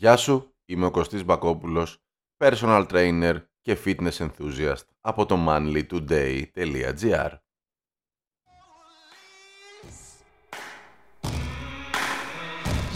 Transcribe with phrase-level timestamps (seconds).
[0.00, 1.98] Γεια σου, είμαι ο Κωστής Μπακόπουλος,
[2.38, 7.30] personal trainer και fitness enthusiast από το manlytoday.gr.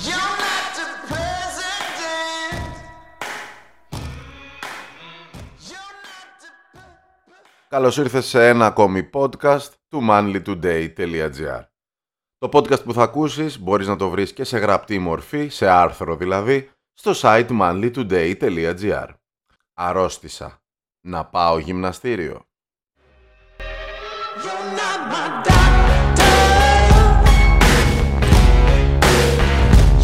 [0.04, 2.74] You're not the president.
[5.68, 6.50] You're not the
[7.68, 11.62] Καλώς ήρθες σε ένα ακόμη podcast του manlytoday.gr.
[12.38, 16.16] Το podcast που θα ακούσεις μπορείς να το βρεις και σε γραπτή μορφή, σε άρθρο
[16.16, 19.08] δηλαδή, στο site manlytoday.gr.
[19.74, 20.62] Αρρώστησα.
[21.06, 22.44] Να πάω γυμναστήριο.
[24.44, 26.32] You're not my doctor.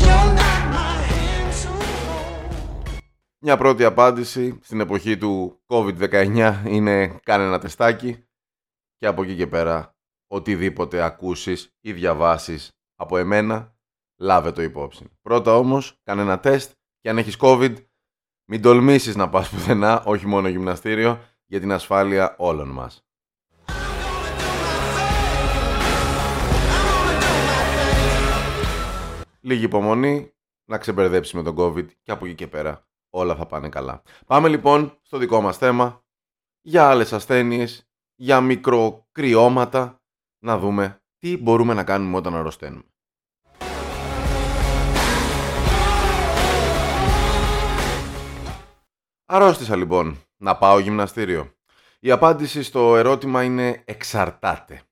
[0.03, 1.71] You're not my hand to
[2.07, 2.99] hold.
[3.39, 8.25] Μια πρώτη απάντηση στην εποχή του COVID-19 είναι κάνε ένα τεστάκι
[8.97, 9.95] και από εκεί και πέρα
[10.27, 13.75] οτιδήποτε ακούσεις ή διαβάσεις από εμένα
[14.19, 15.11] λάβε το υπόψη.
[15.23, 17.75] Πρώτα όμως κάνε ένα τεστ και αν έχεις COVID
[18.45, 23.05] μην τολμήσεις να πας πουθενά, όχι μόνο γυμναστήριο, για την ασφάλεια όλων μας.
[29.41, 30.33] Λίγη υπομονή,
[30.65, 34.03] να ξεμπερδέψεις με τον COVID και από εκεί και πέρα όλα θα πάνε καλά.
[34.27, 36.05] Πάμε λοιπόν στο δικό μας θέμα
[36.61, 40.03] για άλλες ασθένειες, για μικροκριώματα,
[40.39, 42.85] να δούμε τι μπορούμε να κάνουμε όταν αρρωσταίνουμε.
[49.33, 51.55] Αρρώστησα λοιπόν να πάω γυμναστήριο.
[52.01, 54.83] Η απάντηση στο ερώτημα είναι εξαρτάται.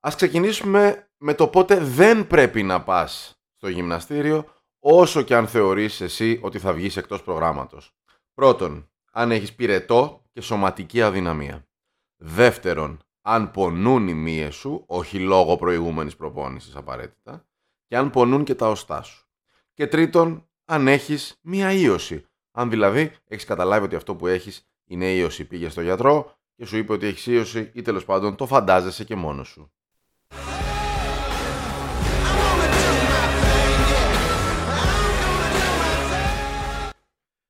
[0.00, 4.44] Ας ξεκινήσουμε με το πότε δεν πρέπει να πας στο γυμναστήριο
[4.78, 7.94] όσο και αν θεωρείς εσύ ότι θα βγεις εκτός προγράμματος.
[8.34, 11.68] Πρώτον, αν έχεις πυρετό και σωματική αδυναμία.
[12.16, 17.46] Δεύτερον, αν πονούν οι μύες σου, όχι λόγω προηγούμενης προπόνησης απαραίτητα,
[17.86, 19.26] και αν πονούν και τα οστά σου.
[19.72, 22.24] Και τρίτον, αν έχεις μία ίωση.
[22.52, 25.44] Αν δηλαδή έχεις καταλάβει ότι αυτό που έχεις είναι ίωση.
[25.44, 29.16] Πήγε στο γιατρό και σου είπε ότι έχεις ίωση ή τέλος πάντων το φαντάζεσαι και
[29.16, 29.72] μόνος σου.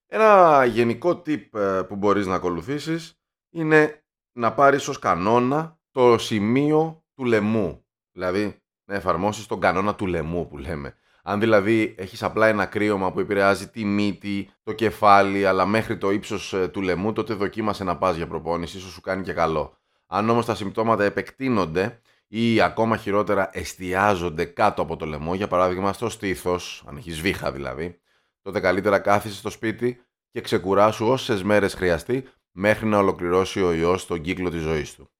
[0.06, 7.04] Ένα γενικό tip ε, που μπορείς να ακολουθήσεις είναι να πάρεις ως κανόνα το σημείο
[7.14, 7.84] του λαιμού.
[8.12, 10.94] Δηλαδή να εφαρμόσεις τον κανόνα του λαιμού που λέμε.
[11.22, 16.10] Αν δηλαδή έχεις απλά ένα κρύωμα που επηρεάζει τη μύτη, το κεφάλι, αλλά μέχρι το
[16.10, 19.78] ύψος ε, του λαιμού, τότε δοκίμασε να πας για προπόνηση, ίσως σου κάνει και καλό.
[20.06, 25.92] Αν όμως τα συμπτώματα επεκτείνονται ή ακόμα χειρότερα εστιάζονται κάτω από το λαιμό, για παράδειγμα
[25.92, 28.00] στο στήθος, αν έχεις βήχα δηλαδή,
[28.42, 30.00] τότε καλύτερα κάθισε στο σπίτι
[30.30, 35.10] και ξεκουράσου όσες μέρες χρειαστεί μέχρι να ολοκληρώσει ο ιός τον κύκλο της ζωής του.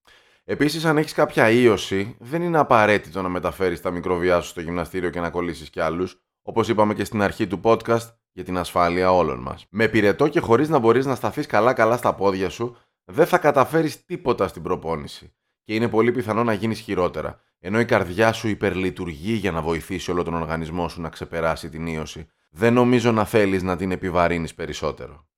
[0.50, 5.11] Επίσης, αν έχεις κάποια ίωση, δεν είναι απαραίτητο να μεταφέρεις τα μικροβιά σου στο γυμναστήριο
[5.11, 9.12] και να κολλήσεις κι άλλους, όπως είπαμε και στην αρχή του podcast, για την ασφάλεια
[9.12, 9.66] όλων μας.
[9.71, 14.05] Με πυρετό και χωρίς να μπορείς να σταθείς καλά-καλά στα πόδια σου, δεν θα καταφέρεις
[14.05, 15.33] τίποτα στην προπόνηση.
[15.65, 20.11] Και είναι πολύ πιθανό να γίνεις χειρότερα, ενώ η καρδιά σου υπερλειτουργεί για να βοηθήσει
[20.11, 22.28] όλο τον οργανισμό σου να ξεπεράσει την ίωση.
[22.50, 25.28] Δεν νομίζω να θέλεις να την επιβαρύνεις περισσότερο.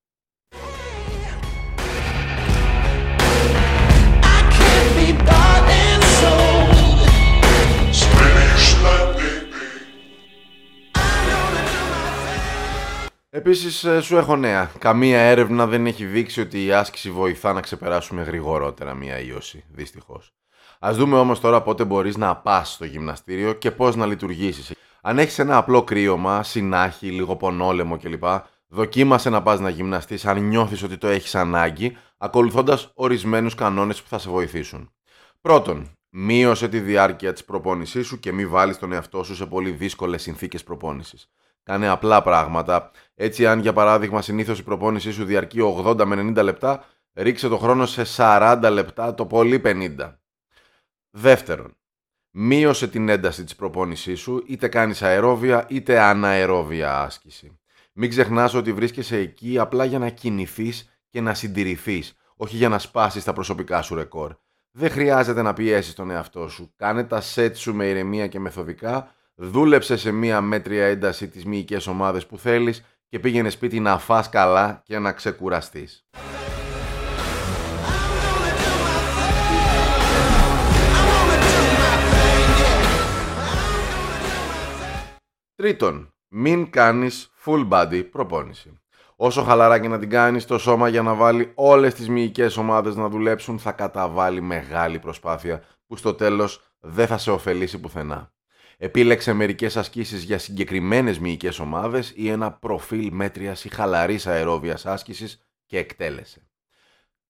[13.44, 14.70] Επίσης, ε, σου έχω νέα.
[14.78, 20.32] Καμία έρευνα δεν έχει δείξει ότι η άσκηση βοηθά να ξεπεράσουμε γρηγορότερα μία ίωση, δυστυχώς.
[20.78, 24.72] Ας δούμε όμως τώρα πότε μπορείς να πας στο γυμναστήριο και πώς να λειτουργήσεις.
[25.02, 28.24] Αν έχεις ένα απλό κρύωμα, συνάχη, λίγο πονόλεμο κλπ.
[28.68, 34.08] Δοκίμασε να πας να γυμναστείς αν νιώθεις ότι το έχεις ανάγκη, ακολουθώντας ορισμένους κανόνες που
[34.08, 34.92] θα σε βοηθήσουν.
[35.40, 39.70] Πρώτον, μείωσε τη διάρκεια της προπόνησής σου και μη βάλεις τον εαυτό σου σε πολύ
[39.70, 41.28] δύσκολες συνθήκες προπόνησης.
[41.62, 42.90] Κάνε απλά πράγματα.
[43.14, 47.58] Έτσι, αν για παράδειγμα συνήθως η προπόνησή σου διαρκεί 80 με 90 λεπτά, ρίξε το
[47.58, 50.18] χρόνο σε 40 λεπτά, το πολύ 50.
[51.10, 51.76] Δεύτερον,
[52.30, 57.60] μείωσε την ένταση της προπόνησής σου, είτε κάνεις αερόβια είτε αναερόβια άσκηση.
[57.92, 62.78] Μην ξεχνάς ότι βρίσκεσαι εκεί απλά για να κινηθείς και να συντηρηθείς, όχι για να
[62.78, 64.34] σπάσεις τα προσωπικά σου ρεκόρ.
[64.70, 66.72] Δεν χρειάζεται να πιέσεις τον εαυτό σου.
[66.76, 71.86] Κάνε τα σετ σου με ηρεμία και μεθοδικά, δούλεψε σε μία μέτρια ένταση τις μυϊκές
[71.86, 76.06] ομάδες που θέλεις και πήγαινε σπίτι να φας καλά και να ξεκουραστείς.
[85.54, 88.80] Τρίτον, μην κάνεις full body προπόνηση.
[89.16, 92.96] Όσο χαλαρά και να την κάνεις, το σώμα για να βάλει όλες τις μυϊκές ομάδες
[92.96, 98.32] να δουλέψουν θα καταβάλει μεγάλη προσπάθεια που στο τέλος δεν θα σε ωφελήσει πουθενά.
[98.84, 105.42] Επίλεξε μερικές ασκήσεις για συγκεκριμένες μυϊκές ομάδες ή ένα προφίλ μέτριας ή χαλαρής αερόβιας άσκησης
[105.66, 106.46] και εκτέλεσε.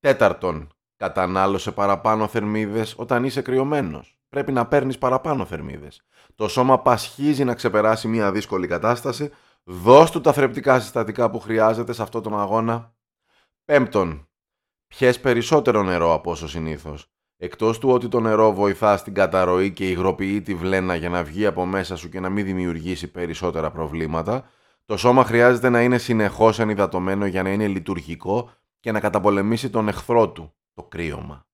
[0.00, 4.18] Τέταρτον, κατανάλωσε παραπάνω θερμίδες όταν είσαι κρυωμένος.
[4.28, 6.02] Πρέπει να παίρνεις παραπάνω θερμίδες.
[6.34, 9.30] Το σώμα πασχίζει να ξεπεράσει μια δύσκολη κατάσταση.
[9.64, 12.94] Δώσ' του τα θρεπτικά συστατικά που χρειάζεται σε αυτόν τον αγώνα.
[13.64, 14.28] Πέμπτον,
[14.86, 17.11] πιες περισσότερο νερό από όσο συνήθως.
[17.44, 21.46] Εκτός του ότι το νερό βοηθά στην καταρροή και υγροποιεί τη βλένα για να βγει
[21.46, 24.50] από μέσα σου και να μην δημιουργήσει περισσότερα προβλήματα,
[24.84, 28.50] το σώμα χρειάζεται να είναι συνεχώς ενυδατωμένο για να είναι λειτουργικό
[28.80, 31.46] και να καταπολεμήσει τον εχθρό του, το κρύωμα.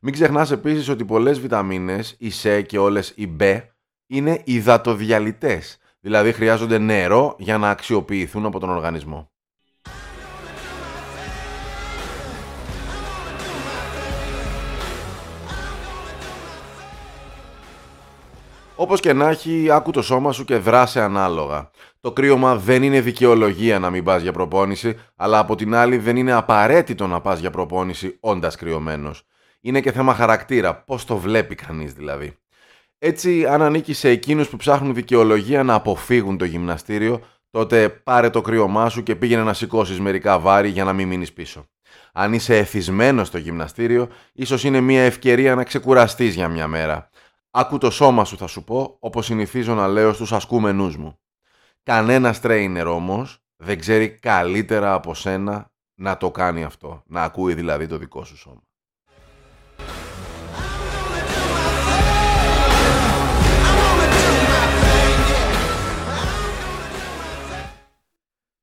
[0.00, 3.60] Μην ξεχνάς επίσης ότι πολλές βιταμίνες, οι ΣΕ και όλες οι B,
[4.06, 9.31] είναι υδατοδιαλυτές, δηλαδή χρειάζονται νερό για να αξιοποιηθούν από τον οργανισμό.
[18.82, 21.70] Όπως και να έχει, άκου το σώμα σου και δράσε ανάλογα.
[22.00, 26.16] Το κρύωμα δεν είναι δικαιολογία να μην πας για προπόνηση, αλλά από την άλλη δεν
[26.16, 29.22] είναι απαραίτητο να πας για προπόνηση όντας κρυωμένος.
[29.60, 32.36] Είναι και θέμα χαρακτήρα, πώς το βλέπει κανείς δηλαδή.
[32.98, 37.20] Έτσι, αν ανήκει σε εκείνους που ψάχνουν δικαιολογία να αποφύγουν το γυμναστήριο,
[37.50, 41.32] τότε πάρε το κρύωμά σου και πήγαινε να σηκώσεις μερικά βάρη για να μην μείνεις
[41.32, 41.66] πίσω.
[42.12, 47.10] Αν είσαι εθισμένος στο γυμναστήριο, ίσως είναι μια ευκαιρία να ξεκουραστείς για μια μέρα.
[47.54, 51.18] Άκου το σώμα σου θα σου πω, όπως συνηθίζω να λέω στους ασκούμενούς μου.
[51.82, 57.02] Κανένας trainer όμως δεν ξέρει καλύτερα από σένα να το κάνει αυτό.
[57.06, 58.62] Να ακούει δηλαδή το δικό σου σώμα.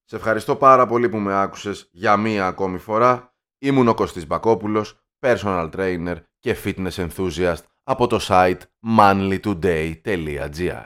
[0.03, 3.33] Σε ευχαριστώ πάρα πολύ που με άκουσες για μία ακόμη φορά.
[3.57, 8.59] Ήμουν ο Κωστής Μπακόπουλος, personal trainer και fitness enthusiast από το site
[8.97, 10.85] manlytoday.gr